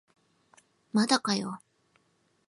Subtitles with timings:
[0.93, 1.59] まだかよ